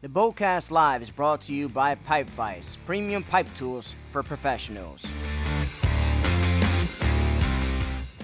[0.00, 5.04] The Boldcast Live is brought to you by Pipe Vice, premium pipe tools for professionals.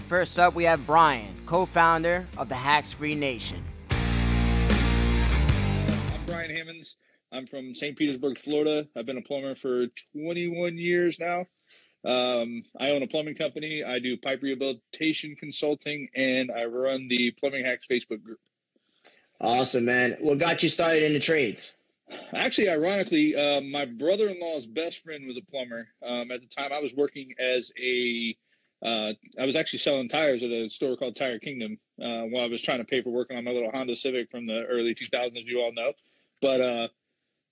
[0.07, 3.65] First up, we have Brian, co founder of the Hacks Free Nation.
[3.91, 3.97] I'm
[6.27, 6.95] Brian Hammonds.
[7.33, 7.99] I'm from St.
[7.99, 8.87] Petersburg, Florida.
[8.97, 11.41] I've been a plumber for 21 years now.
[12.05, 13.83] Um, I own a plumbing company.
[13.83, 18.39] I do pipe rehabilitation consulting, and I run the Plumbing Hacks Facebook group.
[19.41, 20.17] Awesome, man.
[20.21, 21.79] What got you started in the trades?
[22.35, 25.89] Actually, ironically, uh, my brother-in-law's best friend was a plumber.
[26.03, 28.37] Um, at the time, I was working as a
[28.85, 32.49] uh, I was actually selling tires at a store called Tire Kingdom uh, while I
[32.49, 35.41] was trying to pay for working on my little Honda Civic from the early 2000s,
[35.41, 35.93] as you all know.
[36.43, 36.89] But uh,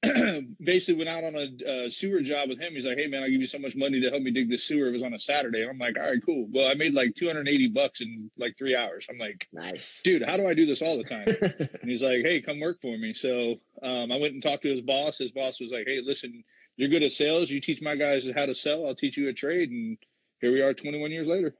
[0.61, 2.73] basically went out on a uh, sewer job with him.
[2.73, 4.65] He's like, "Hey man, I'll give you so much money to help me dig this
[4.65, 5.63] sewer." It was on a Saturday.
[5.63, 8.75] and I'm like, "All right, cool." Well, I made like 280 bucks in like three
[8.75, 9.07] hours.
[9.09, 10.23] I'm like, "Nice, dude.
[10.23, 11.27] How do I do this all the time?"
[11.59, 14.71] and he's like, "Hey, come work for me." So um, I went and talked to
[14.71, 15.19] his boss.
[15.19, 16.43] His boss was like, "Hey, listen,
[16.77, 17.49] you're good at sales.
[17.49, 18.87] You teach my guys how to sell.
[18.87, 19.99] I'll teach you a trade." And
[20.41, 21.55] here we are, 21 years later.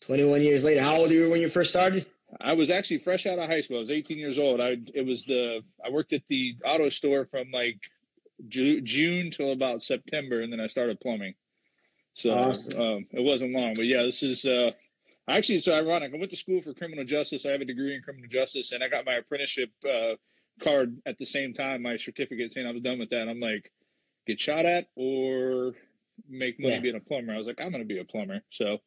[0.00, 0.80] 21 years later.
[0.82, 2.06] How old were you when you first started?
[2.40, 3.78] I was actually fresh out of high school.
[3.78, 4.60] I was 18 years old.
[4.60, 7.78] I it was the I worked at the auto store from like
[8.48, 11.34] Ju- June till about September, and then I started plumbing.
[12.14, 12.80] So awesome.
[12.80, 14.70] um, it wasn't long, but yeah, this is uh,
[15.28, 16.12] actually it's ironic.
[16.14, 17.44] I went to school for criminal justice.
[17.44, 20.14] I have a degree in criminal justice, and I got my apprenticeship uh,
[20.60, 21.82] card at the same time.
[21.82, 23.28] My certificate saying I was done with that.
[23.28, 23.72] I'm like,
[24.26, 25.74] get shot at or
[26.28, 26.80] make money yeah.
[26.80, 27.34] being a plumber.
[27.34, 28.42] I was like, I'm going to be a plumber.
[28.50, 28.78] So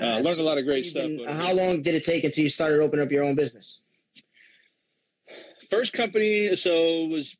[0.00, 1.04] uh, learned a lot of great stuff.
[1.04, 3.84] Been, how long did it take until you started opening up your own business?
[5.70, 7.36] First company, so was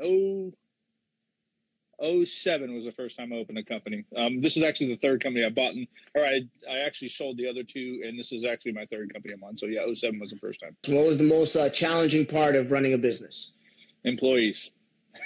[0.00, 0.52] oh
[2.24, 4.04] 07 was the first time I opened a company.
[4.16, 7.38] Um, this is actually the third company I bought, in, or I I actually sold
[7.38, 9.56] the other two, and this is actually my third company I'm on.
[9.56, 10.76] So yeah, 07 was the first time.
[10.88, 13.56] What was the most uh, challenging part of running a business?
[14.04, 14.70] Employees.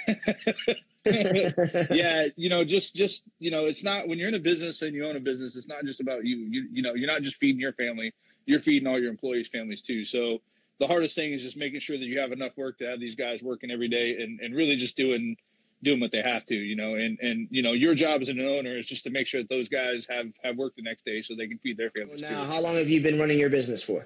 [1.91, 4.93] yeah, you know, just just you know, it's not when you're in a business and
[4.93, 6.37] you own a business, it's not just about you.
[6.37, 8.13] You you know, you're not just feeding your family,
[8.45, 10.03] you're feeding all your employees' families too.
[10.03, 10.39] So
[10.79, 13.15] the hardest thing is just making sure that you have enough work to have these
[13.15, 15.37] guys working every day and, and really just doing
[15.81, 18.39] doing what they have to, you know, and and you know your job as an
[18.41, 21.21] owner is just to make sure that those guys have have work the next day
[21.21, 22.21] so they can feed their families.
[22.21, 22.51] Well, now, too.
[22.51, 24.05] how long have you been running your business for?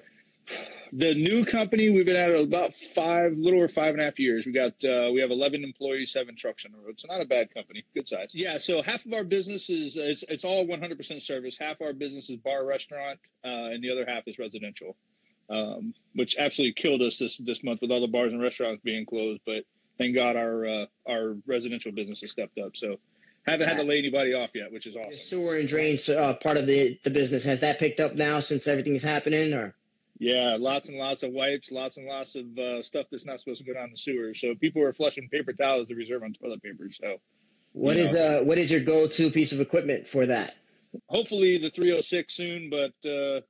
[0.92, 4.46] The new company we've been at about five, little over five and a half years.
[4.46, 7.00] We got uh, we have eleven employees, seven trucks on the road.
[7.00, 8.30] So not a bad company, good size.
[8.32, 8.58] Yeah.
[8.58, 11.58] So half of our business is it's, it's all one hundred percent service.
[11.58, 14.94] Half our business is bar restaurant, uh, and the other half is residential,
[15.50, 19.04] um, which absolutely killed us this this month with all the bars and restaurants being
[19.04, 19.40] closed.
[19.44, 19.64] But
[19.98, 22.76] thank God our uh, our residential business has stepped up.
[22.76, 22.98] So
[23.46, 25.10] haven't had to lay anybody off yet, which is awesome.
[25.10, 28.38] The sewer and drains uh, part of the the business has that picked up now
[28.38, 29.74] since everything's happening, or?
[30.18, 33.60] Yeah, lots and lots of wipes, lots and lots of uh, stuff that's not supposed
[33.60, 34.32] to go down the sewer.
[34.32, 36.88] So people are flushing paper towels to reserve on toilet paper.
[36.92, 37.16] So,
[37.72, 38.40] what is know.
[38.40, 40.54] uh what is your go to piece of equipment for that?
[41.08, 43.40] Hopefully the 306 soon, but uh,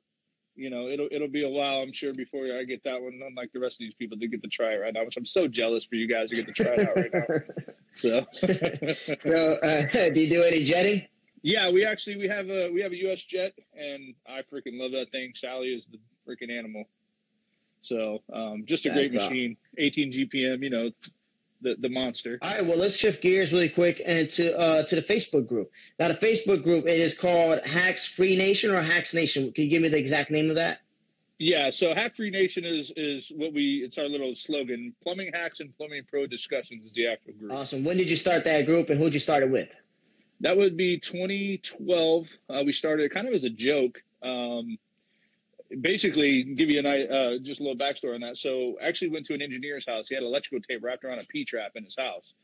[0.56, 3.20] you know, it'll it'll be a while, I'm sure, before I get that one.
[3.26, 5.26] Unlike the rest of these people, to get to try it right now, which I'm
[5.26, 7.74] so jealous for you guys to get to try it out right now.
[7.96, 8.26] So,
[9.20, 11.06] so uh, do you do any jetting?
[11.42, 13.22] Yeah, we actually we have a we have a U.S.
[13.22, 15.30] jet, and I freaking love that thing.
[15.36, 15.98] Sally is the
[16.28, 16.84] freaking animal.
[17.82, 19.56] So, um, just a That's great machine.
[19.76, 20.90] 18 GPM, you know,
[21.60, 22.38] the, the monster.
[22.40, 25.70] All right, well, let's shift gears really quick and to uh, to the Facebook group.
[25.98, 29.52] Now, the Facebook group it is called Hacks Free Nation or Hacks Nation.
[29.52, 30.78] Can you give me the exact name of that?
[31.38, 34.94] Yeah, so Hack Free Nation is is what we it's our little slogan.
[35.02, 37.52] Plumbing hacks and plumbing pro discussions is the actual group.
[37.52, 37.82] Awesome.
[37.82, 39.74] When did you start that group and who'd you start it with?
[40.40, 42.30] That would be 2012.
[42.48, 44.02] Uh, we started kind of as a joke.
[44.22, 44.78] Um,
[45.80, 48.36] basically give you an uh, just a little backstory on that.
[48.36, 50.08] So actually went to an engineer's house.
[50.08, 52.34] He had electrical tape wrapped around a P trap in his house,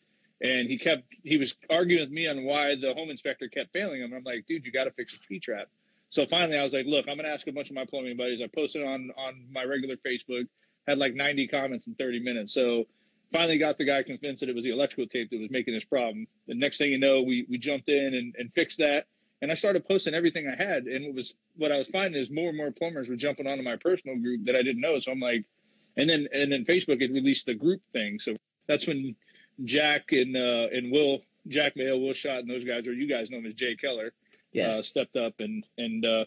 [0.41, 4.01] and he kept he was arguing with me on why the home inspector kept failing
[4.01, 4.13] him.
[4.13, 5.69] I'm like, dude, you got to fix the P trap.
[6.09, 8.41] So finally, I was like, look, I'm gonna ask a bunch of my plumbing buddies.
[8.43, 10.47] I posted on on my regular Facebook,
[10.89, 12.53] had like 90 comments in 30 minutes.
[12.53, 12.87] So
[13.33, 15.85] finally got the guy convinced that it was the electrical tape that was making this
[15.85, 16.27] problem.
[16.49, 19.07] The next thing you know, we we jumped in and, and fixed that
[19.43, 20.85] and I started posting everything I had.
[20.87, 23.63] And what was what I was finding is more and more plumbers were jumping onto
[23.63, 24.99] my personal group that I didn't know.
[24.99, 25.45] So I'm like,
[25.97, 28.19] and then and then Facebook had released the group thing.
[28.21, 29.17] So that's when
[29.65, 33.31] Jack and uh, and Will Jack Mayo, Will Shot, and those guys, or you guys
[33.31, 34.11] know him as Jay Keller, uh,
[34.53, 34.75] yes.
[34.75, 36.25] uh, stepped up and and uh,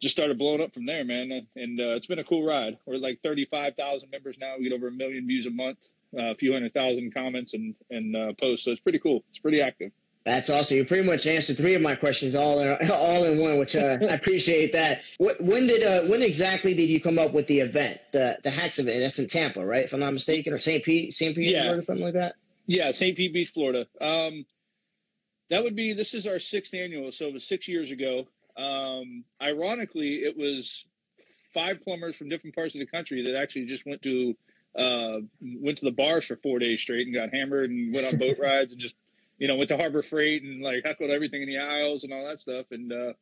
[0.00, 1.46] just started blowing up from there, man.
[1.56, 2.78] And uh, it's been a cool ride.
[2.86, 4.54] We're like 35,000 members now.
[4.58, 7.74] We get over a million views a month, uh, a few hundred thousand comments and
[7.90, 8.64] and uh, posts.
[8.64, 9.24] So it's pretty cool.
[9.30, 9.92] It's pretty active.
[10.26, 10.76] That's awesome.
[10.76, 13.96] You pretty much answered three of my questions all in all in one, which uh,
[14.02, 15.02] I appreciate that.
[15.18, 18.50] What, when did uh, when exactly did you come up with the event, the the
[18.50, 18.98] Hacks event?
[18.98, 19.84] That's in Tampa, right?
[19.84, 20.82] If I'm not mistaken, or St.
[20.82, 21.34] Pete, St.
[21.36, 21.70] Pete, yeah.
[21.70, 22.34] or something like that.
[22.66, 23.16] Yeah, St.
[23.16, 23.86] Pete Beach, Florida.
[24.00, 24.44] Um,
[25.48, 25.92] that would be.
[25.92, 28.26] This is our sixth annual, so it was six years ago.
[28.56, 30.86] Um, ironically, it was
[31.54, 34.34] five plumbers from different parts of the country that actually just went to
[34.76, 38.18] uh, went to the bars for four days straight and got hammered and went on
[38.18, 38.96] boat rides and just
[39.38, 42.26] you know, went to Harbor Freight and like heckled everything in the aisles and all
[42.26, 42.66] that stuff.
[42.70, 43.12] And uh,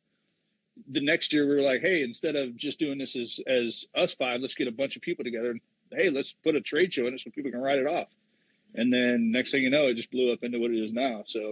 [0.89, 4.13] the next year we were like, hey, instead of just doing this as as us
[4.13, 7.07] five, let's get a bunch of people together and hey, let's put a trade show
[7.07, 8.07] in it so people can write it off.
[8.73, 11.23] And then next thing you know, it just blew up into what it is now.
[11.27, 11.51] So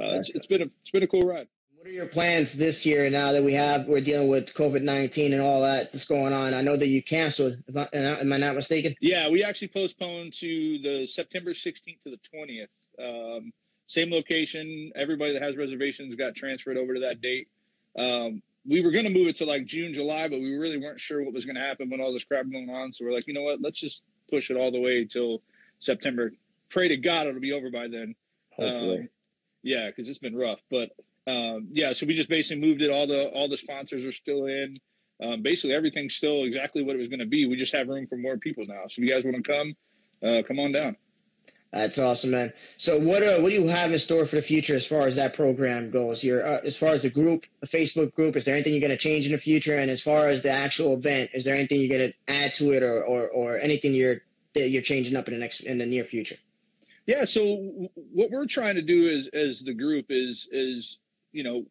[0.00, 1.48] uh, it's, it's been a it's been a cool ride.
[1.76, 5.32] What are your plans this year now that we have we're dealing with COVID nineteen
[5.32, 6.52] and all that that's going on?
[6.52, 7.54] I know that you canceled.
[7.74, 8.94] Am I not mistaken?
[9.00, 12.68] Yeah, we actually postponed to the September sixteenth to the twentieth.
[12.98, 13.52] Um,
[13.90, 14.92] same location.
[14.94, 17.48] Everybody that has reservations got transferred over to that date.
[17.98, 21.00] Um, we were going to move it to like June, July, but we really weren't
[21.00, 22.92] sure what was going to happen when all this crap going on.
[22.92, 23.60] So we're like, you know what?
[23.60, 25.42] Let's just push it all the way till
[25.80, 26.30] September.
[26.68, 28.14] Pray to God it'll be over by then.
[28.52, 28.98] Hopefully.
[29.00, 29.08] Um,
[29.64, 30.60] yeah, because it's been rough.
[30.70, 30.90] But
[31.26, 32.90] um, yeah, so we just basically moved it.
[32.90, 34.76] All the all the sponsors are still in.
[35.20, 37.46] Um, basically, everything's still exactly what it was going to be.
[37.46, 38.82] We just have room for more people now.
[38.88, 39.74] So if you guys want to come,
[40.22, 40.96] uh, come on down.
[41.72, 42.52] That's awesome, man.
[42.78, 45.16] So, what uh, what do you have in store for the future as far as
[45.16, 46.24] that program goes?
[46.24, 48.90] Your uh, as far as the group, the Facebook group, is there anything you're going
[48.90, 49.78] to change in the future?
[49.78, 52.72] And as far as the actual event, is there anything you're going to add to
[52.72, 54.22] it, or, or or anything you're
[54.54, 56.36] that you're changing up in the next in the near future?
[57.06, 57.24] Yeah.
[57.24, 60.98] So, what we're trying to do is as the group is is
[61.30, 61.66] you know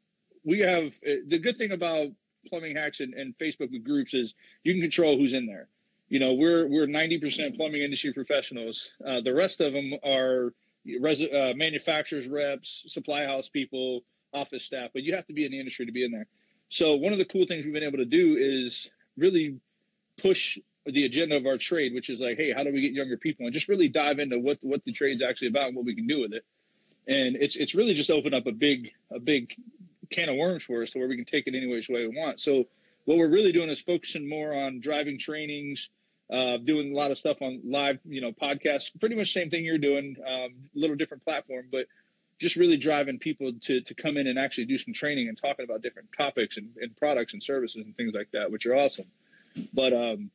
[0.45, 2.07] we have uh, the good thing about
[2.47, 5.67] plumbing hacks and, and Facebook groups is you can control who's in there
[6.09, 8.91] you know we're we're 90% plumbing industry professionals.
[9.05, 10.53] Uh, the rest of them are
[10.99, 14.01] res- uh, manufacturers reps supply house people
[14.33, 16.27] office staff but you have to be in the industry to be in there.
[16.67, 19.59] So one of the cool things we've been able to do is really
[20.17, 23.17] push the agenda of our trade which is like hey how do we get younger
[23.17, 23.45] people?
[23.45, 26.07] And just really dive into what what the trade's actually about and what we can
[26.07, 26.43] do with it.
[27.07, 29.53] And it's it's really just opened up a big a big
[30.09, 32.17] can of worms for us to where we can take it any which way we
[32.17, 32.39] want.
[32.39, 32.65] So
[33.05, 35.89] what we're really doing is focusing more on driving trainings
[36.31, 38.97] uh, doing a lot of stuff on live, you know, podcasts.
[38.99, 41.87] Pretty much same thing you're doing, a um, little different platform, but
[42.39, 45.65] just really driving people to to come in and actually do some training and talking
[45.65, 49.07] about different topics and, and products and services and things like that, which are awesome.
[49.73, 50.31] But um,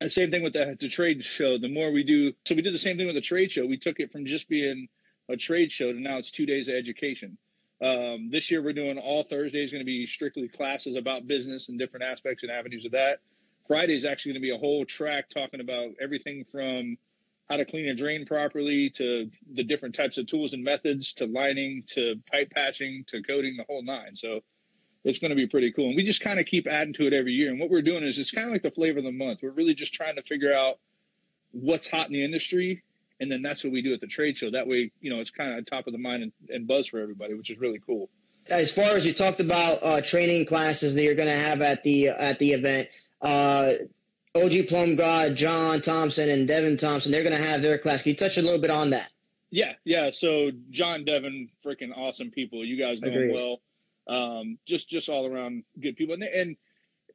[0.00, 1.58] the same thing with the, the trade show.
[1.58, 3.66] The more we do, so we did the same thing with the trade show.
[3.66, 4.88] We took it from just being
[5.28, 7.38] a trade show to now it's two days of education.
[7.80, 11.78] Um, this year we're doing all Thursdays going to be strictly classes about business and
[11.78, 13.20] different aspects and avenues of that.
[13.66, 16.96] Friday is actually going to be a whole track talking about everything from
[17.48, 21.26] how to clean a drain properly to the different types of tools and methods to
[21.26, 24.16] lining to pipe patching to coating the whole nine.
[24.16, 24.40] So
[25.04, 25.88] it's going to be pretty cool.
[25.88, 27.50] And we just kind of keep adding to it every year.
[27.50, 29.40] And what we're doing is it's kind of like the flavor of the month.
[29.42, 30.78] We're really just trying to figure out
[31.50, 32.82] what's hot in the industry.
[33.20, 34.50] And then that's what we do at the trade show.
[34.50, 37.00] That way, you know, it's kind of top of the mind and, and buzz for
[37.00, 38.08] everybody, which is really cool.
[38.48, 41.84] As far as you talked about uh, training classes that you're going to have at
[41.84, 42.88] the at the event,
[43.22, 43.72] uh,
[44.34, 48.02] OG Plum God, John Thompson, and Devin Thompson, they're going to have their class.
[48.02, 49.10] Can you touch a little bit on that?
[49.50, 50.10] Yeah, yeah.
[50.10, 52.64] So John, Devin, freaking awesome people.
[52.64, 53.60] You guys know them well.
[54.08, 56.14] Um, just just all around good people.
[56.14, 56.56] And, and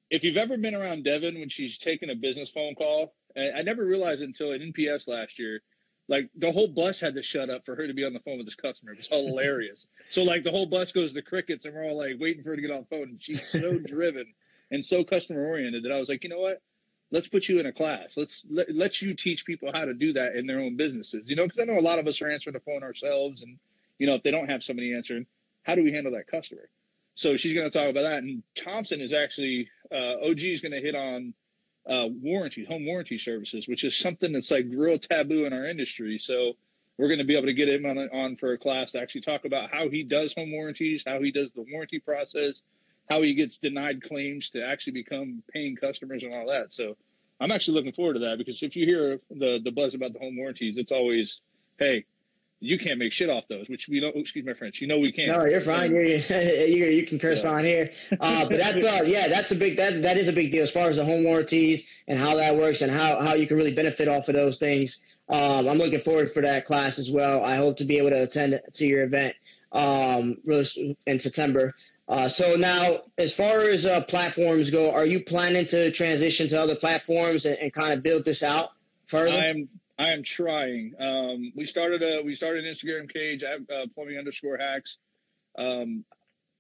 [0.09, 3.83] if you've ever been around Devin when she's taking a business phone call, I never
[3.83, 5.62] realized until at NPS last year,
[6.07, 8.38] like the whole bus had to shut up for her to be on the phone
[8.38, 8.94] with this customer.
[8.94, 9.87] It was hilarious.
[10.09, 12.56] so like the whole bus goes to crickets, and we're all like waiting for her
[12.56, 13.09] to get on the phone.
[13.09, 14.33] And she's so driven
[14.71, 16.62] and so customer oriented that I was like, you know what?
[17.09, 18.18] Let's put you in a class.
[18.18, 21.24] Let's let, let you teach people how to do that in their own businesses.
[21.26, 23.57] You know, because I know a lot of us are answering the phone ourselves, and
[23.97, 25.26] you know, if they don't have somebody answering,
[25.64, 26.69] how do we handle that customer?
[27.16, 28.24] So she's going to talk about that.
[28.24, 31.33] And Thompson is actually uh, OG is going to hit on
[31.88, 36.18] uh, warranty, home warranty services, which is something that's like real taboo in our industry.
[36.18, 36.54] So
[36.97, 39.21] we're going to be able to get him on, on for a class to actually
[39.21, 42.62] talk about how he does home warranties, how he does the warranty process,
[43.09, 46.73] how he gets denied claims to actually become paying customers and all that.
[46.73, 46.97] So
[47.40, 50.19] I'm actually looking forward to that because if you hear the the buzz about the
[50.19, 51.42] home warranties, it's always,
[51.78, 52.06] hey,
[52.59, 54.16] you can't make shit off those, which we don't.
[54.16, 54.81] Excuse my French.
[54.81, 55.30] You know we can't.
[55.30, 55.92] No, you're fine.
[55.95, 57.52] You're, you you can curse yeah.
[57.52, 57.92] on here.
[58.19, 60.71] Uh, but that's uh, yeah, that's a big that that is a big deal as
[60.71, 63.73] far as the home warranties and how that works and how how you can really
[63.73, 65.06] benefit off of those things.
[65.30, 67.44] Um, I'm looking forward for that class as well.
[67.44, 69.35] I hope to be able to attend to your event
[69.71, 70.37] um,
[71.06, 71.76] in September.
[72.07, 76.59] Uh, so now, as far as uh, platforms go, are you planning to transition to
[76.59, 78.69] other platforms and, and kind of build this out
[79.06, 79.31] further?
[79.31, 79.68] I'm
[79.99, 80.94] I am trying.
[80.99, 84.97] Um, we started a we started an Instagram page at uh, plumbing underscore hacks.
[85.57, 86.06] Um,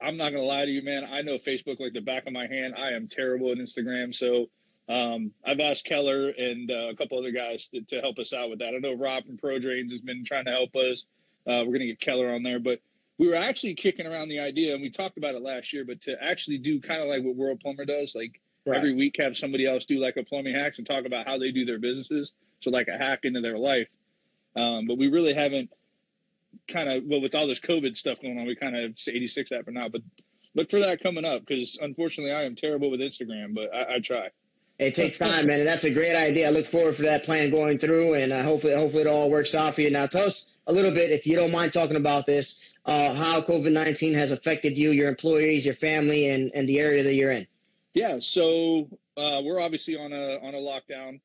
[0.01, 1.07] I'm not gonna lie to you, man.
[1.09, 2.73] I know Facebook like the back of my hand.
[2.75, 4.47] I am terrible at Instagram, so
[4.89, 8.49] um, I've asked Keller and uh, a couple other guys to, to, help us out
[8.49, 8.73] with that.
[8.73, 11.05] I know Rob from Pro Drains has been trying to help us.
[11.45, 12.79] Uh, we're gonna get Keller on there, but
[13.17, 16.01] we were actually kicking around the idea, and we talked about it last year, but
[16.01, 18.77] to actually do kind of like what World Plumber does, like right.
[18.77, 21.51] every week have somebody else do like a plumbing hacks and talk about how they
[21.51, 23.89] do their businesses so like a hack into their life.
[24.55, 25.69] Um, but we really haven't
[26.67, 29.49] kind of well with all this COVID stuff going on, we kind of have 86
[29.51, 29.89] that for now.
[29.89, 30.01] But
[30.55, 33.99] look for that coming up because unfortunately I am terrible with Instagram, but I, I
[33.99, 34.29] try.
[34.79, 36.47] It takes time, man, and that's a great idea.
[36.47, 39.55] I look forward for that plan going through, and uh, hopefully, hopefully it all works
[39.55, 39.89] out for you.
[39.89, 43.41] Now, tell us a little bit, if you don't mind talking about this, uh, how
[43.41, 47.31] COVID nineteen has affected you, your employees, your family, and and the area that you're
[47.31, 47.45] in.
[47.93, 51.19] Yeah, so uh, we're obviously on a on a lockdown.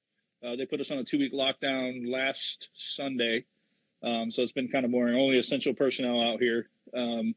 [0.44, 3.44] Uh, they put us on a two week lockdown last Sunday.
[4.02, 5.14] Um, so it's been kind of boring.
[5.14, 6.68] Only essential personnel out here.
[6.94, 7.34] Um,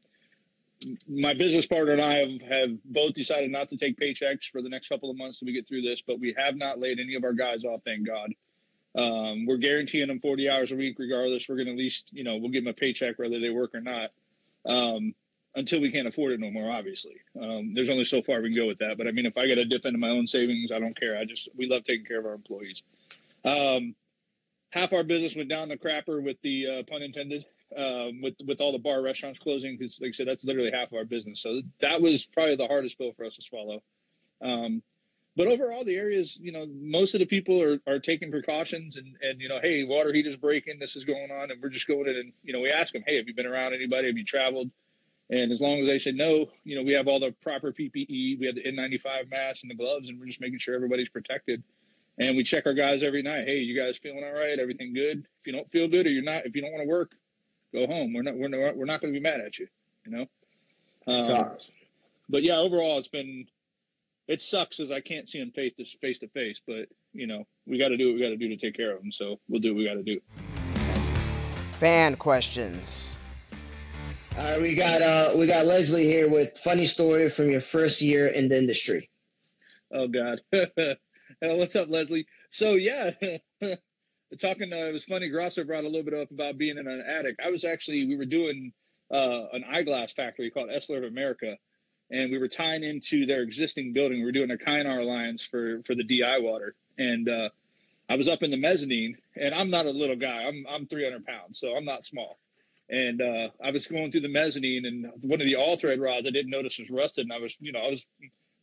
[1.08, 4.68] my business partner and I have, have both decided not to take paychecks for the
[4.68, 7.14] next couple of months till we get through this, but we have not laid any
[7.14, 8.30] of our guys off, thank God.
[8.96, 11.48] Um, we're guaranteeing them 40 hours a week regardless.
[11.48, 13.74] We're going to at least, you know, we'll give them a paycheck whether they work
[13.74, 14.10] or not
[14.64, 15.14] um,
[15.54, 17.16] until we can't afford it no more, obviously.
[17.40, 18.96] Um, there's only so far we can go with that.
[18.96, 21.18] But I mean, if I got to dip into my own savings, I don't care.
[21.18, 22.82] I just, we love taking care of our employees.
[23.44, 23.94] Um,
[24.70, 27.44] half our business went down the crapper with the uh, pun intended
[27.76, 30.88] um, with with all the bar restaurants closing because like I said that's literally half
[30.88, 33.82] of our business so that was probably the hardest bill for us to swallow
[34.42, 34.82] um,
[35.36, 39.16] but overall the areas you know most of the people are, are taking precautions and
[39.22, 42.08] and you know hey water heater's breaking this is going on and we're just going
[42.08, 44.24] in and you know we ask them hey have you been around anybody have you
[44.24, 44.70] traveled
[45.28, 48.38] and as long as they say no you know we have all the proper ppe
[48.38, 51.62] we have the n95 masks and the gloves and we're just making sure everybody's protected
[52.18, 53.46] and we check our guys every night.
[53.46, 54.58] Hey, you guys feeling all right?
[54.58, 55.18] Everything good?
[55.18, 57.12] If you don't feel good or you're not, if you don't want to work,
[57.72, 58.12] go home.
[58.14, 59.68] We're not, we're not, we're not going to be mad at you.
[60.06, 60.26] You know.
[61.06, 61.24] Um,
[62.28, 63.46] but yeah, overall, it's been.
[64.28, 67.44] It sucks as I can't see them face to face to face, but you know
[67.66, 69.12] we got to do what we got to do to take care of them.
[69.12, 70.20] So we'll do what we got to do.
[71.78, 73.14] Fan questions.
[74.36, 78.02] All right, we got uh we got Leslie here with funny story from your first
[78.02, 79.08] year in the industry.
[79.92, 80.40] Oh God.
[81.40, 82.26] what's up, Leslie?
[82.50, 83.10] So yeah,
[84.40, 84.72] talking.
[84.72, 85.28] Uh, it was funny.
[85.28, 87.36] Grosso brought a little bit up about being in an attic.
[87.44, 88.72] I was actually we were doing
[89.10, 91.56] uh, an eyeglass factory called Essilor of America,
[92.10, 94.18] and we were tying into their existing building.
[94.18, 97.48] We were doing a Kynar lines for for the DI water, and uh,
[98.08, 99.16] I was up in the mezzanine.
[99.36, 100.44] And I'm not a little guy.
[100.44, 102.38] I'm I'm 300 pounds, so I'm not small.
[102.88, 106.26] And uh, I was going through the mezzanine, and one of the all thread rods
[106.26, 107.24] I didn't notice was rusted.
[107.24, 108.06] And I was, you know, I was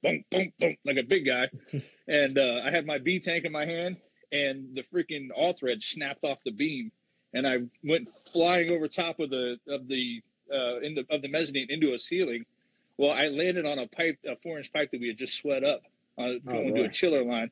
[0.01, 1.49] boom, boom, boom, like a big guy.
[2.07, 3.97] and uh, I had my B tank in my hand,
[4.31, 6.91] and the freaking all thread snapped off the beam,
[7.33, 10.21] and I went flying over top of the of the
[10.51, 12.45] uh, in the of the mezzanine into a ceiling.
[12.97, 15.63] Well, I landed on a pipe, a four inch pipe that we had just sweat
[15.63, 15.81] up,
[16.17, 17.49] uh, going oh, to a chiller line,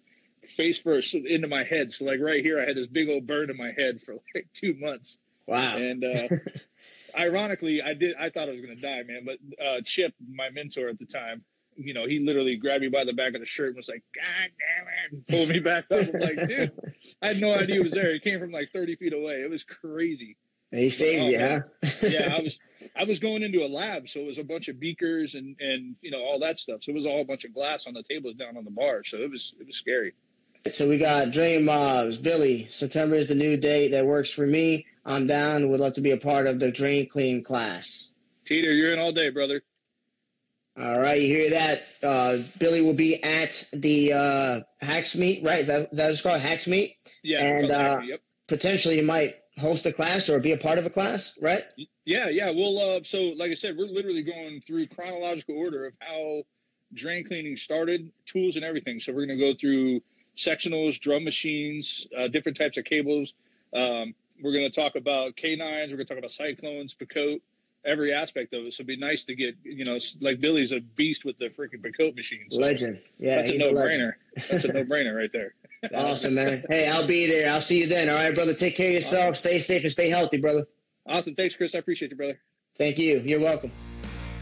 [0.48, 1.92] face first into my head.
[1.92, 4.48] So like right here, I had this big old burn in my head for like
[4.54, 5.20] two months.
[5.48, 5.78] Wow.
[5.78, 6.28] And uh,
[7.18, 8.16] ironically, I did.
[8.18, 9.26] I thought I was going to die, man.
[9.26, 11.44] But uh, Chip, my mentor at the time,
[11.76, 14.04] you know, he literally grabbed me by the back of the shirt and was like,
[14.16, 16.14] God damn it, and pulled me back up.
[16.14, 16.72] I'm like, dude,
[17.22, 18.14] I had no idea he was there.
[18.14, 19.42] He came from like 30 feet away.
[19.42, 20.38] It was crazy.
[20.72, 21.60] He saved oh, you, huh?
[22.02, 22.58] yeah, I was
[22.96, 25.96] I was going into a lab, so it was a bunch of beakers and and
[26.02, 26.84] you know all that stuff.
[26.84, 29.04] So it was all a bunch of glass on the tables down on the bar.
[29.04, 30.14] So it was it was scary.
[30.72, 32.68] So we got Dream Mobs, Billy.
[32.70, 34.86] September is the new date that works for me.
[35.06, 35.70] I'm down.
[35.70, 38.14] Would love to be a part of the Drain Clean class.
[38.46, 39.64] Teeter, you're in all day, brother.
[40.80, 41.82] All right, you hear that?
[42.02, 45.60] Uh, Billy will be at the uh, Hacks Meet, right?
[45.60, 46.40] Is that, is that what it's called?
[46.40, 46.96] Hacks Meet?
[47.24, 47.44] Yeah.
[47.44, 48.22] And uh, yep.
[48.48, 51.64] potentially you might host a class or be a part of a class, right?
[52.06, 52.52] Yeah, yeah.
[52.52, 56.44] Well, uh, so like I said, we're literally going through chronological order of how
[56.94, 59.00] drain cleaning started, tools and everything.
[59.00, 60.02] So we're going to go through
[60.36, 63.34] sectionals, drum machines, uh, different types of cables.
[63.74, 65.92] Um, we're going to talk about canines.
[65.92, 67.42] We're going to talk about cyclones, Picote
[67.84, 68.74] every aspect of it.
[68.74, 71.82] So it'd be nice to get, you know, like Billy's a beast with the freaking
[71.82, 72.54] Picote machines.
[72.54, 73.00] So legend.
[73.18, 73.38] Yeah.
[73.38, 74.14] That's a no brainer.
[74.50, 75.54] That's a no brainer right there.
[75.94, 76.64] Awesome, man.
[76.70, 77.52] Hey, I'll be there.
[77.52, 78.10] I'll see you then.
[78.10, 78.54] All right, brother.
[78.54, 79.32] Take care of yourself.
[79.32, 79.36] Awesome.
[79.36, 80.66] Stay safe and stay healthy, brother.
[81.08, 81.36] Awesome.
[81.36, 81.76] Thanks, Chris.
[81.76, 82.40] I appreciate you, brother.
[82.78, 83.20] Thank you.
[83.20, 83.72] You're welcome.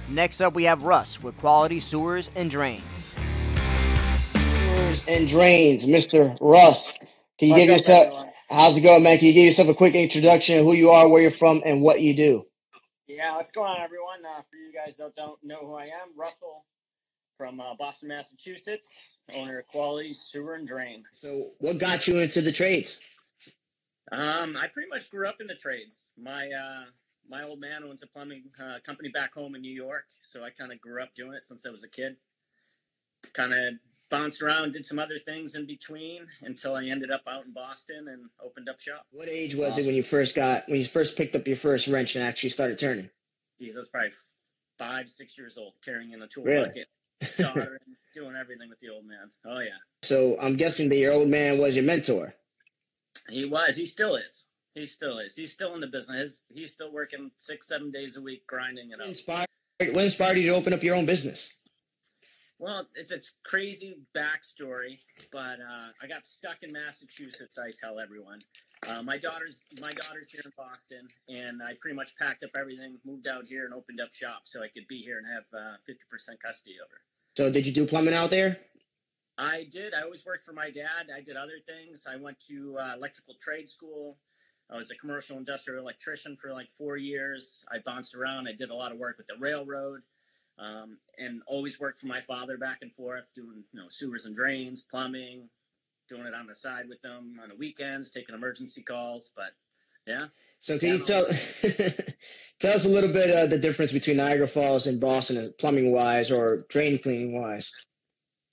[0.09, 3.15] Next up, we have Russ with Quality Sewers and Drains.
[4.33, 6.37] Sewers and Drains, Mr.
[6.41, 6.97] Russ.
[7.37, 9.17] Can you What's give yourself, how's it going, man?
[9.17, 11.81] Can you give yourself a quick introduction of who you are, where you're from, and
[11.81, 12.43] what you do?
[13.07, 14.25] Yeah, what's going on, everyone?
[14.25, 16.65] Uh, for you guys that don't know who I am, Russell
[17.37, 18.91] from uh, Boston, Massachusetts,
[19.35, 21.03] owner of Quality Sewer and Drain.
[21.11, 23.01] So, what got you into the trades?
[24.11, 26.05] Um, I pretty much grew up in the trades.
[26.17, 26.85] My uh,
[27.29, 30.49] my old man owns a plumbing uh, company back home in New York, so I
[30.49, 32.15] kind of grew up doing it since I was a kid.
[33.33, 33.75] Kind of
[34.09, 38.07] bounced around, did some other things in between until I ended up out in Boston
[38.07, 39.05] and opened up shop.
[39.11, 39.83] What age was awesome.
[39.83, 42.49] it when you first got when you first picked up your first wrench and actually
[42.49, 43.09] started turning?
[43.59, 44.11] Geez, I was probably
[44.77, 46.67] five, six years old, carrying in a tool really?
[46.67, 46.87] bucket,
[48.13, 49.29] doing everything with the old man.
[49.45, 49.77] Oh yeah.
[50.03, 52.33] So I'm guessing that your old man was your mentor.
[53.29, 53.75] He was.
[53.75, 54.45] He still is.
[54.75, 55.35] He still is.
[55.35, 56.43] He's still in the business.
[56.49, 59.07] He's still working six, seven days a week, grinding it out.
[59.07, 59.47] Inspired,
[59.79, 61.55] what inspired you to open up your own business?
[62.59, 64.99] Well, it's a crazy backstory,
[65.31, 67.57] but uh, I got stuck in Massachusetts.
[67.57, 68.39] I tell everyone.
[68.87, 72.97] Uh, my daughter's my daughter's here in Boston, and I pretty much packed up everything,
[73.05, 75.75] moved out here, and opened up shop so I could be here and have uh,
[75.85, 77.01] fifty percent custody over.
[77.35, 78.57] So, did you do plumbing out there?
[79.37, 79.93] I did.
[79.93, 81.07] I always worked for my dad.
[81.15, 82.05] I did other things.
[82.09, 84.17] I went to uh, electrical trade school.
[84.71, 87.63] I was a commercial industrial electrician for like four years.
[87.71, 88.47] I bounced around.
[88.47, 90.01] I did a lot of work with the railroad,
[90.57, 94.35] um, and always worked for my father back and forth, doing you know sewers and
[94.35, 95.49] drains, plumbing,
[96.09, 99.31] doing it on the side with them on the weekends, taking emergency calls.
[99.35, 99.51] But
[100.07, 100.27] yeah.
[100.59, 101.25] So can you tell
[102.59, 106.31] tell us a little bit uh, the difference between Niagara Falls and Boston, plumbing wise
[106.31, 107.71] or drain cleaning wise?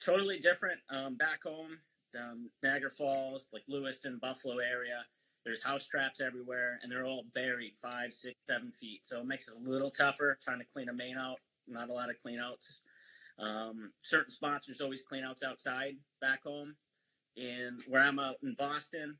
[0.06, 0.78] totally different.
[0.90, 1.78] Um, back home,
[2.18, 5.04] um, Niagara Falls, like Lewiston, Buffalo area,
[5.44, 9.00] there's house traps everywhere, and they're all buried five, six, seven feet.
[9.02, 11.38] So it makes it a little tougher trying to clean a main out.
[11.68, 12.82] Not a lot of clean outs.
[13.38, 16.74] Um, certain spots, there's always clean outs outside back home.
[17.36, 19.16] And where I'm out in Boston,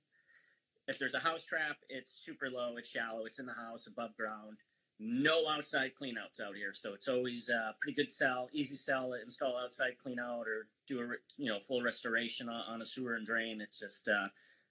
[0.89, 4.17] if there's a house trap, it's super low, it's shallow, it's in the house above
[4.17, 4.59] ground
[4.99, 6.73] no outside cleanouts out here.
[6.73, 11.01] So it's always a uh, pretty good sell, easy sell, install outside cleanout or do
[11.01, 11.07] a
[11.37, 13.61] you know full restoration on, a sewer and drain.
[13.61, 14.29] It's just uh,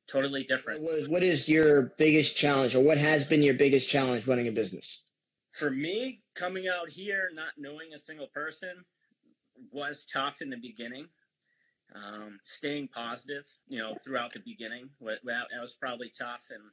[0.09, 0.81] totally different.
[0.81, 5.05] What is your biggest challenge, or what has been your biggest challenge running a business?
[5.51, 8.83] For me, coming out here not knowing a single person
[9.71, 11.07] was tough in the beginning.
[11.93, 16.45] Um, staying positive, you know, throughout the beginning, that was probably tough.
[16.49, 16.63] And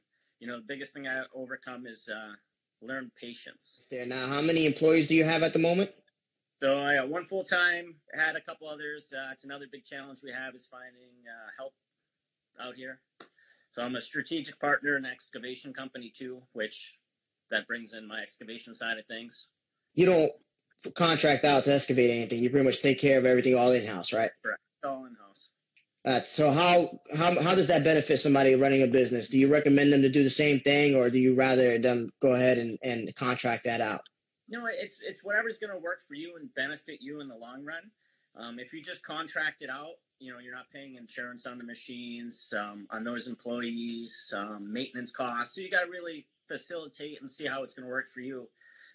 [0.40, 2.33] you know, the biggest thing I overcome is uh,
[2.81, 3.87] learn patience.
[3.90, 5.90] There now, how many employees do you have at the moment?
[6.62, 7.96] So I got one full time.
[8.14, 9.12] Had a couple others.
[9.12, 11.75] Uh, it's another big challenge we have is finding uh, help
[12.61, 13.01] out here.
[13.72, 16.98] So I'm a strategic partner in an excavation company too, which
[17.51, 19.48] that brings in my excavation side of things.
[19.94, 20.33] You don't
[20.94, 22.40] contract out to excavate anything.
[22.40, 24.31] You pretty much take care of everything all in house, right?
[24.42, 24.61] Correct.
[24.85, 25.49] All in house.
[26.05, 29.29] Uh, so how, how how does that benefit somebody running a business?
[29.29, 32.33] Do you recommend them to do the same thing, or do you rather them go
[32.33, 34.01] ahead and, and contract that out?
[34.49, 37.37] You know, it's it's whatever's going to work for you and benefit you in the
[37.37, 37.90] long run.
[38.35, 41.64] Um, if you just contract it out, you know, you're not paying insurance on the
[41.64, 45.55] machines, um, on those employees, um, maintenance costs.
[45.55, 48.49] So you got to really facilitate and see how it's going to work for you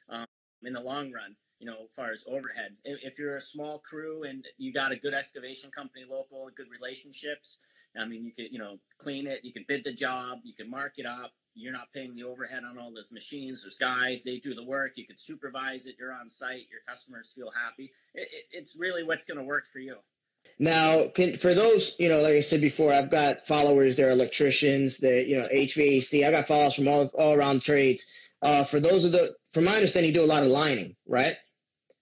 [0.10, 0.26] um,
[0.63, 2.76] in the long run you know, as far as overhead.
[2.84, 7.60] If, you're a small crew and you got a good excavation company local, good relationships,
[7.98, 10.70] I mean, you could, you know, clean it, you can bid the job, you can
[10.70, 11.32] mark it up.
[11.56, 13.63] You're not paying the overhead on all those machines.
[13.63, 14.91] There's guys, they do the work.
[14.96, 15.96] You could supervise it.
[15.98, 16.67] You're on site.
[16.70, 17.91] Your customers feel happy.
[18.13, 19.96] It, it, it's really what's going to work for you.
[20.60, 23.96] Now, can, for those, you know, like I said before, I've got followers.
[23.96, 25.00] They're electricians.
[25.00, 26.28] They, you know, HVAC.
[26.28, 28.08] I got followers from all all around trades.
[28.41, 31.38] Uh, for those of the, from my understanding, you do a lot of lining, right?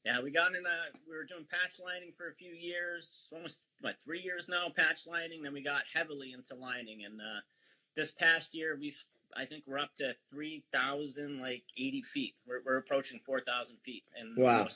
[0.05, 3.61] Yeah, we got in a, we were doing patch lining for a few years, almost
[3.81, 5.41] like three years now, patch lining.
[5.41, 7.03] Then we got heavily into lining.
[7.05, 7.41] And uh,
[7.95, 8.97] this past year, we've,
[9.35, 12.35] I think we're up to 3,000, like 80 feet.
[12.47, 14.03] We're, we're approaching 4,000 feet.
[14.15, 14.67] And wow.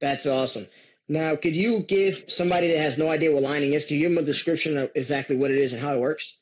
[0.00, 0.66] That's awesome.
[1.08, 4.16] Now, could you give somebody that has no idea what lining is, can you give
[4.16, 6.40] them a description of exactly what it is and how it works?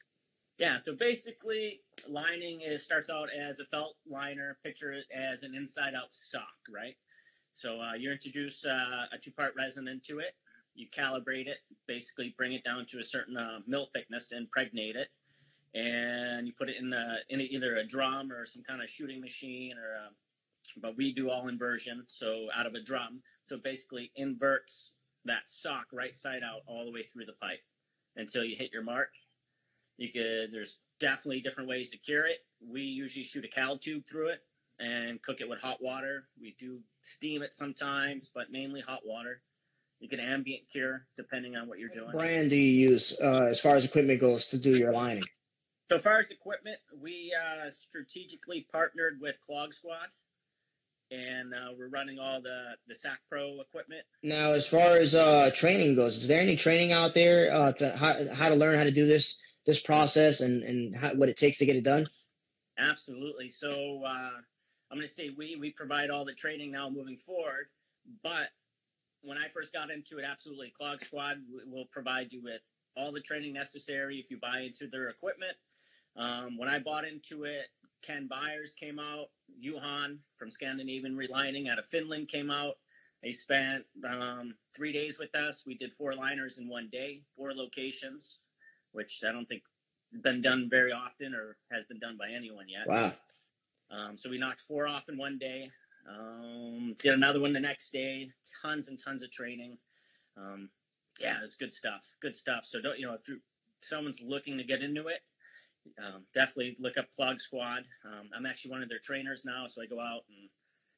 [0.59, 4.59] Yeah, so basically, lining is starts out as a felt liner.
[4.63, 6.97] Picture it as an inside out sock, right?
[7.53, 10.35] So uh, you introduce uh, a two-part resin into it.
[10.75, 14.97] You calibrate it, basically bring it down to a certain uh, mill thickness to impregnate
[14.97, 15.09] it,
[15.75, 19.21] and you put it in, the, in either a drum or some kind of shooting
[19.21, 19.95] machine or.
[19.95, 20.11] A, uh,
[20.81, 23.23] but we do all inversion, so out of a drum.
[23.45, 27.61] So basically inverts that sock right side out all the way through the pipe
[28.17, 29.11] until you hit your mark.
[29.97, 32.39] You could there's definitely different ways to cure it.
[32.65, 34.45] We usually shoot a cal tube through it
[34.81, 36.25] and cook it with hot water.
[36.41, 39.43] We do steam it sometimes, but mainly hot water.
[40.01, 42.07] You can ambient cure depending on what you're doing.
[42.07, 45.25] What brand do you use uh, as far as equipment goes to do your lining?
[45.91, 50.07] So far as equipment, we uh, strategically partnered with Clog Squad,
[51.11, 54.03] and uh, we're running all the the SAC Pro equipment.
[54.23, 57.91] Now, as far as uh, training goes, is there any training out there uh, to
[57.97, 61.37] how, how to learn how to do this this process and and how, what it
[61.37, 62.07] takes to get it done?
[62.79, 63.49] Absolutely.
[63.51, 64.31] So uh,
[64.91, 67.67] I'm going to say we we provide all the training now moving forward,
[68.23, 68.49] but
[69.23, 72.63] when I first got into it, absolutely, Clog Squad will provide you with
[72.97, 75.53] all the training necessary if you buy into their equipment.
[76.17, 77.67] Um, when I bought into it,
[78.03, 79.27] Ken Byers came out,
[79.59, 82.75] Johan from Scandinavian Relining out of Finland came out.
[83.23, 85.65] They spent um, three days with us.
[85.67, 88.41] We did four liners in one day, four locations,
[88.93, 89.63] which I don't think
[90.23, 92.89] been done very often or has been done by anyone yet.
[92.89, 93.13] Wow.
[93.91, 95.71] Um, so we knocked four off in one day.
[96.09, 98.29] Um, did another one the next day.
[98.63, 99.79] Tons and tons of training.
[100.37, 100.71] Um,
[101.21, 102.05] yeah, it was good stuff.
[102.23, 102.65] Good stuff.
[102.65, 103.37] So don't you know if
[103.83, 105.21] someone's looking to get into it,
[106.03, 107.85] um, definitely look up Clog Squad.
[108.05, 110.49] Um, I'm actually one of their trainers now, so I go out and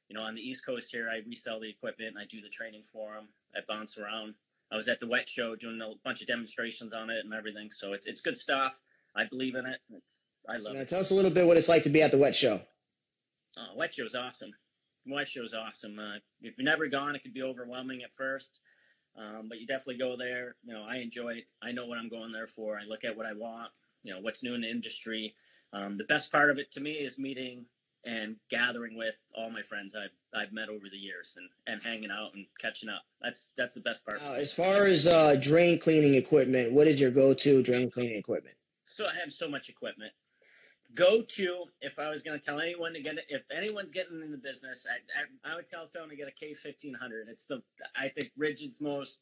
[0.09, 2.49] you know on the East Coast here, I resell the equipment and I do the
[2.49, 3.29] training for them.
[3.57, 4.35] I bounce around.
[4.71, 7.71] I was at the WWETT show doing a bunch of demonstrations on it and everything.
[7.71, 8.79] So it's it's good stuff.
[9.15, 9.81] I believe in it.
[9.95, 10.89] It's I love So it.
[10.89, 12.61] tell us a little bit what it's like to be at the WWETT show.
[13.57, 14.53] Uh, WWETT show's awesome.
[15.09, 15.99] WWETT show's awesome.
[15.99, 18.61] Uh, if you've never gone, it could be overwhelming at first,
[19.17, 20.57] um, but you definitely go there.
[20.65, 21.45] You know, I enjoy it.
[21.63, 22.79] I know what I'm going there for.
[22.79, 23.71] I look at what I want.
[24.03, 25.35] You know, what's new in the industry.
[25.73, 27.67] Um, the best part of it to me is meeting
[28.05, 32.11] and gathering with all my friends I've I've met over the years and, and hanging
[32.11, 33.03] out and catching up.
[33.21, 34.21] That's that's the best part.
[34.21, 38.57] Now, as far as uh, drain cleaning equipment, what is your go-to drain cleaning equipment?
[38.87, 40.13] So I have so much equipment.
[40.95, 44.21] Go to if I was going to tell anyone to get it, if anyone's getting
[44.21, 47.29] in the business, I, I, I would tell someone to get a K fifteen hundred.
[47.29, 47.63] It's the
[47.97, 49.21] I think RIDGID's most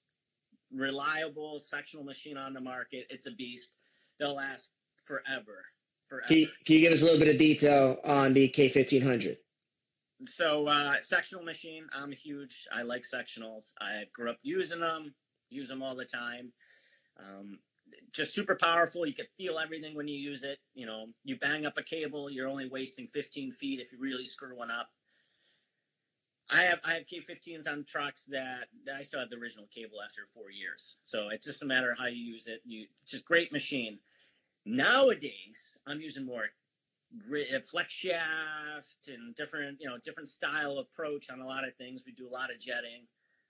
[0.72, 3.06] reliable sectional machine on the market.
[3.10, 3.74] It's a beast.
[4.18, 4.72] They'll last
[5.04, 5.64] forever,
[6.08, 6.26] forever.
[6.28, 9.36] Can you, can you give us a little bit of detail on the K1500?
[10.26, 15.14] so uh, sectional machine i'm huge i like sectionals i grew up using them
[15.48, 16.52] use them all the time
[17.18, 17.58] um,
[18.12, 19.06] just super powerful.
[19.06, 20.58] You can feel everything when you use it.
[20.74, 24.24] You know you bang up a cable you're only wasting 15 feet if you really
[24.24, 24.88] screw one up.
[26.52, 30.02] I have i have k15s on trucks that, that i still have the original cable
[30.04, 30.96] after four years.
[31.04, 32.60] So it's just a matter of how you use it.
[32.64, 33.98] You it's just great machine.
[34.66, 36.46] Nowadays i'm using more
[37.32, 42.02] uh, flex shaft and different you know different style approach on a lot of things.
[42.04, 43.06] We do a lot of jetting.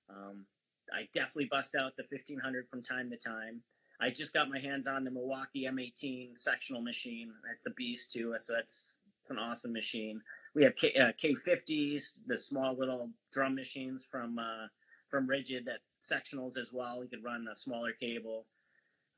[0.09, 0.45] Um,
[0.93, 3.63] i definitely bust out the 1500 from time to time
[4.01, 7.33] i just got my hands on the milwaukee m18 sectional machine.
[7.47, 8.35] That's a beast too.
[8.39, 10.21] So that's it's an awesome machine.
[10.55, 14.67] We have K, uh, k50s the small little drum machines from uh,
[15.09, 17.03] from RIDGID that sectionals as well.
[17.03, 18.47] You could run a smaller cable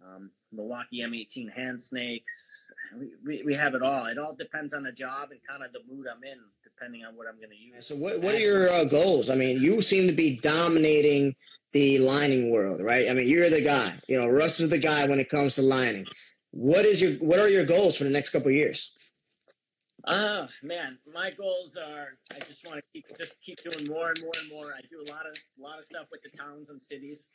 [0.06, 2.72] um, Milwaukee M18 hand snakes.
[2.98, 4.06] We, we, we have it all.
[4.06, 7.16] It all depends on the job and kind of the mood I'm in, depending on
[7.16, 7.86] what I'm going to use.
[7.86, 9.30] So what what are your uh, goals?
[9.30, 11.34] I mean, you seem to be dominating
[11.72, 13.08] the lining world, right?
[13.08, 13.98] I mean, you're the guy.
[14.08, 16.06] You know, Russ is the guy when it comes to lining.
[16.50, 18.96] What is your what are your goals for the next couple of years?
[20.06, 24.20] Oh man, my goals are I just want to keep just keep doing more and
[24.20, 24.72] more and more.
[24.76, 27.30] I do a lot of a lot of stuff with the towns and cities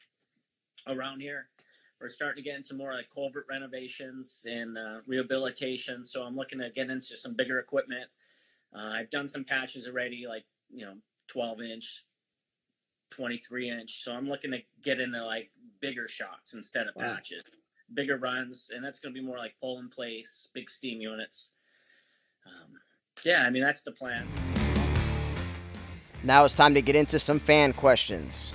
[0.88, 1.47] around here.
[1.99, 6.03] We're starting to get into more like culvert renovations and uh, rehabilitation.
[6.05, 8.05] So I'm looking to get into some bigger equipment.
[8.75, 10.93] Uh, I've done some patches already, like you know,
[11.27, 12.03] 12 inch,
[13.12, 14.03] 23 inch.
[14.03, 15.49] So I'm looking to get into like
[15.81, 17.15] bigger shots instead of Wow.
[17.15, 17.43] patches,
[17.93, 21.49] bigger runs, and that's going to be more like pull in place, big steam units.
[22.45, 22.73] Um,
[23.23, 24.27] yeah, I mean that's the plan.
[26.23, 28.53] Now it's time to get into some fan questions.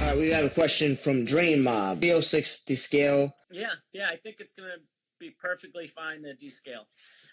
[0.00, 1.98] All right, we have a question from Dream Mob.
[1.98, 3.34] 360 scale.
[3.50, 4.78] Yeah, yeah, I think it's gonna
[5.18, 6.86] be perfectly fine to descale.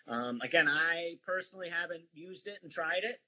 [0.06, 3.20] Um, again, I personally haven't used it and tried it.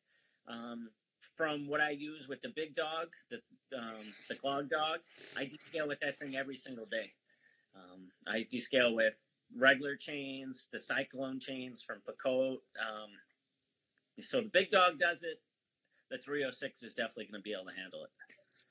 [0.45, 0.89] Um,
[1.37, 3.37] from what I use with the big dog, the
[3.77, 4.99] um, the clog dog,
[5.37, 7.11] I descale with that thing every single day.
[7.73, 9.15] Um, I descale with
[9.57, 12.59] regular chains, the cyclone chains from Picote.
[12.77, 13.09] Um,
[14.19, 15.39] so the big dog does it.
[16.11, 18.09] The 306 is definitely going to be able to handle it.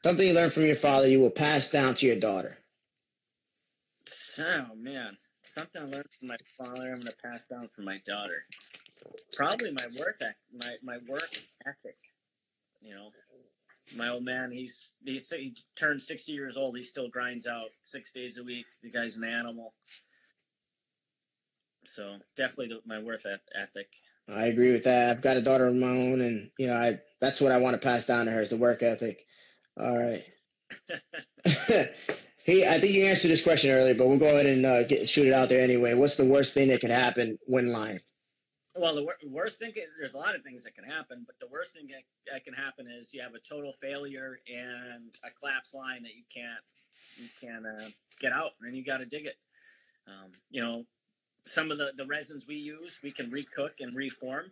[0.04, 2.58] Something you learned from your father you will pass down to your daughter.
[4.38, 6.92] Oh man, something I learned from my father.
[6.92, 8.44] I'm gonna pass down from my daughter.
[9.34, 10.20] Probably my work,
[10.54, 11.28] my my work
[11.66, 11.96] ethic.
[12.80, 13.10] You know,
[13.96, 14.52] my old man.
[14.52, 16.76] He's he's he turned 60 years old.
[16.76, 18.66] He still grinds out six days a week.
[18.82, 19.74] The guy's an animal.
[21.84, 23.88] So definitely the, my work eth- ethic.
[24.28, 25.10] I agree with that.
[25.10, 27.74] I've got a daughter of my own, and you know, I that's what I want
[27.74, 29.24] to pass down to her is the work ethic.
[29.78, 30.24] All right.
[32.44, 35.08] he, I think you answered this question earlier, but we'll go ahead and uh, get,
[35.08, 35.94] shoot it out there anyway.
[35.94, 38.00] What's the worst thing that can happen when lying?
[38.74, 41.46] Well, the wor- worst thing, there's a lot of things that can happen, but the
[41.46, 45.74] worst thing that, that can happen is you have a total failure and a collapse
[45.74, 46.60] line that you can't,
[47.16, 47.88] you can't uh,
[48.20, 49.36] get out, and you got to dig it.
[50.06, 50.84] Um, you know,
[51.46, 54.46] some of the, the resins we use, we can recook and reform.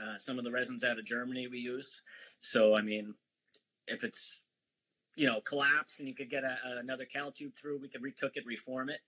[0.00, 2.02] Uh, some of the resins out of Germany we use.
[2.38, 3.14] So, I mean,
[3.86, 4.40] if it's,
[5.16, 8.36] you know, collapsed and you could get a, another cal tube through, we could recook
[8.36, 9.00] it, reform it.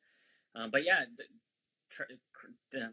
[0.54, 1.24] Um, but yeah, the,
[1.90, 2.92] tr- um,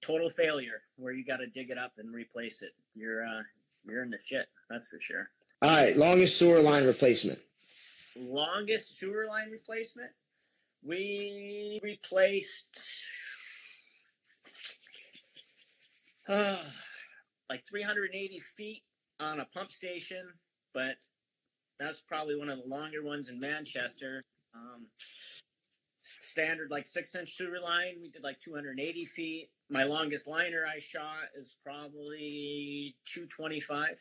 [0.00, 2.72] total failure where you got to dig it up and replace it.
[2.94, 3.42] You're, uh,
[3.84, 4.46] you're in the shit.
[4.68, 5.28] That's for sure.
[5.62, 5.96] All right.
[5.96, 7.38] Longest sewer line replacement.
[8.16, 10.10] Longest sewer line replacement
[10.84, 12.80] we replaced
[16.28, 16.56] uh,
[17.50, 18.82] like 380 feet
[19.18, 20.26] on a pump station,
[20.74, 20.96] but
[21.78, 24.22] that's probably one of the longer ones in Manchester.
[24.54, 24.86] Um,
[26.02, 29.50] standard like six inch sewer line, we did like 280 feet.
[29.68, 33.98] My longest liner I shot is probably 225.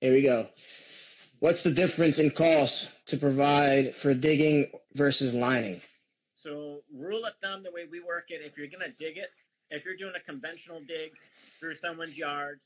[0.00, 0.48] Here we go.
[1.40, 5.80] What's the difference in cost to provide for digging versus lining?
[6.34, 9.28] So, rule of thumb, the way we work it, if you're going to dig it,
[9.70, 11.12] if you're doing a conventional dig
[11.60, 12.60] through someone's yard,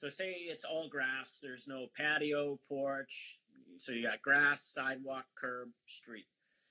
[0.00, 3.36] so say it's all grass, there's no patio, porch,
[3.76, 6.24] so you got grass, sidewalk, curb, street.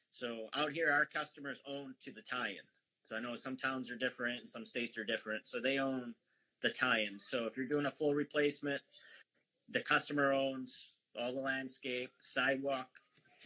[0.09, 2.65] So out here, our customers own to the tie-in.
[3.03, 5.47] So I know some towns are different and some states are different.
[5.47, 6.15] So they own
[6.63, 7.19] the tie-in.
[7.19, 8.81] So if you're doing a full replacement,
[9.69, 12.89] the customer owns all the landscape, sidewalk.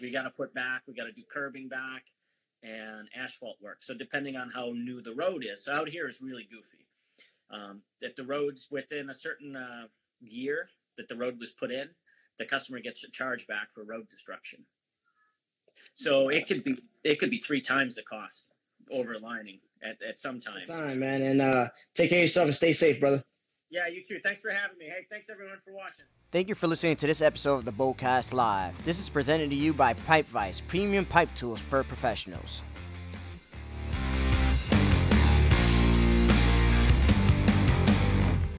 [0.02, 0.84] We got to put back.
[0.88, 2.06] We got to do curbing back
[2.64, 3.80] and asphalt work.
[3.82, 6.86] So depending on how new the road is, so out here is really goofy.
[7.54, 9.86] Um, if the road's within a certain uh,
[10.22, 11.90] year that the road was put in,
[12.40, 14.66] the customer gets a charge back for road destruction.
[15.96, 18.52] So it could be it could be three times the cost
[18.92, 20.66] over lining at, at some time.
[20.66, 23.24] Time, man, and uh, take care of yourself and stay safe, brother.
[23.70, 24.20] Yeah, you too.
[24.24, 24.86] Thanks for having me.
[24.86, 26.06] Hey, thanks everyone for watching.
[26.32, 28.84] Thank you for listening to this episode of the Boldcast Live.
[28.86, 32.64] This is presented to you by Pipe Vice, premium pipe tools for professionals.